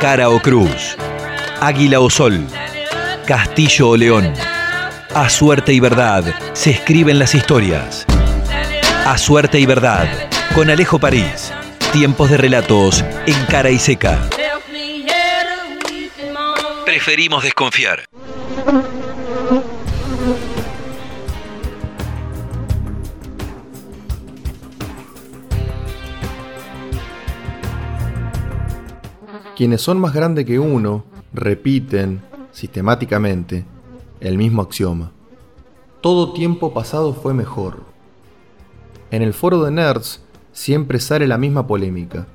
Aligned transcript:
cara 0.00 0.30
o 0.30 0.40
cruz, 0.40 0.96
águila 1.60 2.00
o 2.00 2.08
sol, 2.08 2.46
castillo 3.26 3.90
o 3.90 3.96
león. 3.98 4.32
A 5.14 5.28
suerte 5.28 5.74
y 5.74 5.80
verdad 5.80 6.24
se 6.54 6.70
escriben 6.70 7.18
las 7.18 7.34
historias. 7.34 8.06
A 9.04 9.18
suerte 9.18 9.60
y 9.60 9.66
verdad, 9.66 10.08
con 10.54 10.70
Alejo 10.70 10.98
París. 10.98 11.52
Tiempos 11.92 12.30
de 12.30 12.38
relatos 12.38 13.04
en 13.26 13.44
cara 13.44 13.68
y 13.68 13.78
seca. 13.78 14.18
Preferimos 16.86 17.44
desconfiar. 17.44 18.04
Quienes 29.60 29.82
son 29.82 30.00
más 30.00 30.14
grandes 30.14 30.46
que 30.46 30.58
uno 30.58 31.04
repiten 31.34 32.22
sistemáticamente 32.50 33.66
el 34.18 34.38
mismo 34.38 34.62
axioma. 34.62 35.12
Todo 36.00 36.32
tiempo 36.32 36.72
pasado 36.72 37.12
fue 37.12 37.34
mejor. 37.34 37.82
En 39.10 39.20
el 39.20 39.34
foro 39.34 39.62
de 39.62 39.70
nerds 39.70 40.22
siempre 40.54 40.98
sale 40.98 41.26
la 41.26 41.36
misma 41.36 41.66
polémica. 41.66 42.26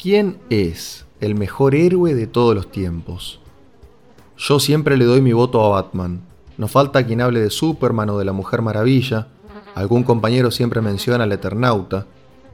¿Quién 0.00 0.38
es 0.48 1.06
el 1.20 1.34
mejor 1.34 1.74
héroe 1.74 2.14
de 2.14 2.28
todos 2.28 2.54
los 2.54 2.70
tiempos? 2.70 3.40
Yo 4.36 4.60
siempre 4.60 4.96
le 4.96 5.06
doy 5.06 5.20
mi 5.20 5.32
voto 5.32 5.60
a 5.64 5.70
Batman. 5.70 6.20
No 6.56 6.68
falta 6.68 7.04
quien 7.04 7.20
hable 7.20 7.40
de 7.40 7.50
Superman 7.50 8.10
o 8.10 8.18
de 8.18 8.24
la 8.24 8.32
Mujer 8.32 8.62
Maravilla. 8.62 9.26
Algún 9.74 10.04
compañero 10.04 10.52
siempre 10.52 10.80
menciona 10.82 11.24
al 11.24 11.32
Eternauta 11.32 12.06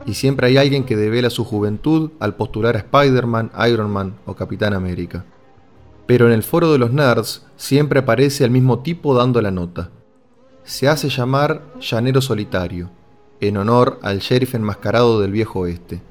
y 0.07 0.15
siempre 0.15 0.47
hay 0.47 0.57
alguien 0.57 0.85
que 0.85 0.97
devela 0.97 1.31
su 1.31 1.45
juventud 1.45 2.11
al 2.21 2.37
postular 2.37 2.77
a 2.77 2.81
Spider-Man, 2.81 3.53
Iron 3.69 3.91
Man 3.91 4.17
o 4.27 4.35
Capitán 4.35 4.75
América. 4.75 5.25
Pero 6.07 6.27
en 6.27 6.33
el 6.33 6.43
foro 6.43 6.71
de 6.73 6.79
los 6.79 6.93
nerds 6.93 7.47
siempre 7.57 8.01
aparece 8.01 8.45
el 8.45 8.51
mismo 8.51 8.81
tipo 8.81 9.15
dando 9.15 9.41
la 9.41 9.51
nota. 9.51 9.91
Se 10.65 10.89
hace 10.89 11.09
llamar 11.09 11.63
Llanero 11.81 12.21
Solitario, 12.21 12.91
en 13.41 13.57
honor 13.57 13.99
al 14.03 14.19
sheriff 14.19 14.55
enmascarado 14.55 15.21
del 15.21 15.33
viejo 15.33 15.61
oeste. 15.61 16.03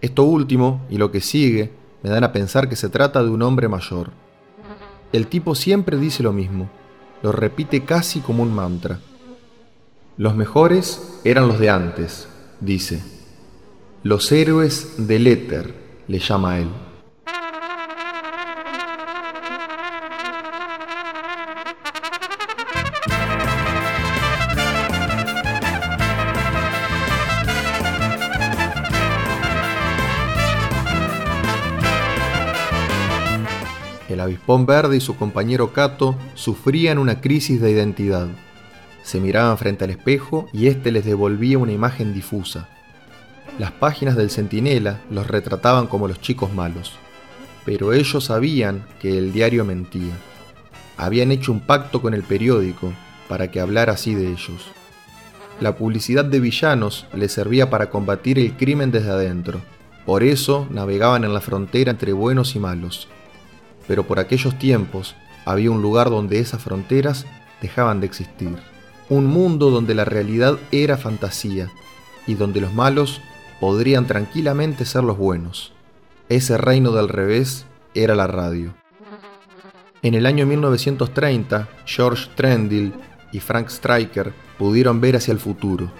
Esto 0.00 0.24
último 0.24 0.82
y 0.90 0.98
lo 0.98 1.10
que 1.10 1.20
sigue 1.20 1.72
me 2.02 2.10
dan 2.10 2.24
a 2.24 2.32
pensar 2.32 2.68
que 2.68 2.76
se 2.76 2.88
trata 2.88 3.22
de 3.22 3.30
un 3.30 3.42
hombre 3.42 3.68
mayor. 3.68 4.10
El 5.12 5.26
tipo 5.26 5.54
siempre 5.54 5.96
dice 5.96 6.22
lo 6.22 6.32
mismo, 6.32 6.68
lo 7.22 7.32
repite 7.32 7.84
casi 7.84 8.20
como 8.20 8.42
un 8.42 8.54
mantra. 8.54 9.00
Los 10.18 10.36
mejores 10.36 11.20
eran 11.24 11.48
los 11.48 11.58
de 11.58 11.70
antes, 11.70 12.28
dice. 12.60 13.02
Los 14.02 14.30
héroes 14.32 14.94
del 15.08 15.26
éter, 15.26 15.74
le 16.08 16.18
llama 16.18 16.52
a 16.52 16.58
él. 16.60 16.68
El 34.08 34.20
avispón 34.20 34.64
verde 34.66 34.96
y 34.96 35.00
su 35.00 35.16
compañero 35.16 35.72
Cato 35.72 36.16
sufrían 36.34 36.98
una 36.98 37.20
crisis 37.20 37.60
de 37.60 37.70
identidad. 37.70 38.28
Se 39.06 39.20
miraban 39.20 39.56
frente 39.56 39.84
al 39.84 39.90
espejo 39.90 40.48
y 40.52 40.66
éste 40.66 40.90
les 40.90 41.04
devolvía 41.04 41.58
una 41.58 41.70
imagen 41.70 42.12
difusa. 42.12 42.68
Las 43.56 43.70
páginas 43.70 44.16
del 44.16 44.30
Centinela 44.30 45.00
los 45.10 45.28
retrataban 45.28 45.86
como 45.86 46.08
los 46.08 46.20
chicos 46.20 46.52
malos, 46.52 46.98
pero 47.64 47.92
ellos 47.92 48.24
sabían 48.24 48.84
que 48.98 49.16
el 49.16 49.32
diario 49.32 49.64
mentía. 49.64 50.12
Habían 50.96 51.30
hecho 51.30 51.52
un 51.52 51.60
pacto 51.60 52.02
con 52.02 52.14
el 52.14 52.24
periódico 52.24 52.92
para 53.28 53.48
que 53.48 53.60
hablara 53.60 53.92
así 53.92 54.12
de 54.16 54.26
ellos. 54.26 54.66
La 55.60 55.76
publicidad 55.76 56.24
de 56.24 56.40
villanos 56.40 57.06
les 57.14 57.30
servía 57.30 57.70
para 57.70 57.90
combatir 57.90 58.40
el 58.40 58.56
crimen 58.56 58.90
desde 58.90 59.10
adentro. 59.10 59.60
Por 60.04 60.24
eso 60.24 60.66
navegaban 60.68 61.22
en 61.22 61.32
la 61.32 61.40
frontera 61.40 61.92
entre 61.92 62.12
buenos 62.12 62.56
y 62.56 62.58
malos. 62.58 63.06
Pero 63.86 64.04
por 64.04 64.18
aquellos 64.18 64.58
tiempos 64.58 65.14
había 65.44 65.70
un 65.70 65.80
lugar 65.80 66.10
donde 66.10 66.40
esas 66.40 66.60
fronteras 66.60 67.24
dejaban 67.62 68.00
de 68.00 68.06
existir 68.06 68.75
un 69.08 69.26
mundo 69.26 69.70
donde 69.70 69.94
la 69.94 70.04
realidad 70.04 70.58
era 70.72 70.96
fantasía 70.96 71.70
y 72.26 72.34
donde 72.34 72.60
los 72.60 72.74
malos 72.74 73.20
podrían 73.60 74.06
tranquilamente 74.06 74.84
ser 74.84 75.04
los 75.04 75.16
buenos. 75.16 75.72
Ese 76.28 76.58
reino 76.58 76.90
del 76.90 77.08
revés 77.08 77.66
era 77.94 78.14
la 78.16 78.26
radio. 78.26 78.74
En 80.02 80.14
el 80.14 80.26
año 80.26 80.44
1930, 80.44 81.68
George 81.84 82.30
Trendle 82.34 82.92
y 83.32 83.40
Frank 83.40 83.68
Stryker 83.68 84.32
pudieron 84.58 85.00
ver 85.00 85.16
hacia 85.16 85.32
el 85.32 85.38
futuro. 85.38 85.90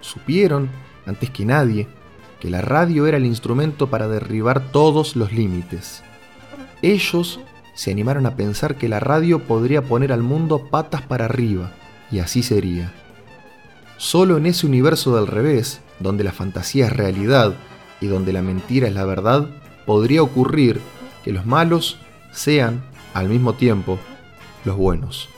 Supieron, 0.00 0.68
antes 1.06 1.30
que 1.30 1.44
nadie, 1.44 1.88
que 2.40 2.50
la 2.50 2.60
radio 2.60 3.06
era 3.06 3.16
el 3.16 3.24
instrumento 3.24 3.88
para 3.88 4.06
derribar 4.06 4.70
todos 4.70 5.16
los 5.16 5.32
límites. 5.32 6.02
Ellos 6.82 7.40
se 7.74 7.90
animaron 7.90 8.26
a 8.26 8.36
pensar 8.36 8.76
que 8.76 8.88
la 8.88 9.00
radio 9.00 9.40
podría 9.40 9.82
poner 9.82 10.12
al 10.12 10.22
mundo 10.22 10.68
patas 10.70 11.02
para 11.02 11.24
arriba 11.24 11.72
y 12.10 12.18
así 12.18 12.42
sería. 12.42 12.92
Solo 13.96 14.36
en 14.36 14.46
ese 14.46 14.66
universo 14.66 15.16
del 15.16 15.26
revés, 15.26 15.80
donde 16.00 16.24
la 16.24 16.32
fantasía 16.32 16.86
es 16.86 16.92
realidad 16.92 17.54
y 18.00 18.06
donde 18.06 18.32
la 18.32 18.42
mentira 18.42 18.88
es 18.88 18.94
la 18.94 19.04
verdad, 19.04 19.48
podría 19.86 20.22
ocurrir 20.22 20.80
que 21.24 21.32
los 21.32 21.46
malos 21.46 21.98
sean, 22.32 22.82
al 23.14 23.28
mismo 23.28 23.54
tiempo, 23.54 23.98
los 24.64 24.76
buenos. 24.76 25.28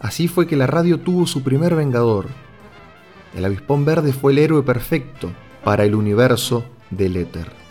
Así 0.00 0.28
fue 0.28 0.46
que 0.46 0.56
la 0.56 0.66
radio 0.66 1.00
tuvo 1.00 1.26
su 1.26 1.42
primer 1.42 1.74
vengador. 1.74 2.26
El 3.34 3.44
avispón 3.44 3.84
verde 3.84 4.12
fue 4.12 4.32
el 4.32 4.38
héroe 4.38 4.62
perfecto 4.62 5.30
para 5.64 5.84
el 5.84 5.94
universo 5.94 6.64
del 6.90 7.16
éter. 7.16 7.64